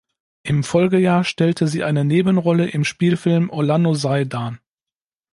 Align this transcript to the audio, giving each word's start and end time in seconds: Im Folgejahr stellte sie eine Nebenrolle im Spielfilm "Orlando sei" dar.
Im 0.41 0.63
Folgejahr 0.63 1.23
stellte 1.23 1.67
sie 1.67 1.83
eine 1.83 2.03
Nebenrolle 2.03 2.67
im 2.67 2.83
Spielfilm 2.85 3.51
"Orlando 3.51 3.93
sei" 3.93 4.25
dar. 4.25 4.57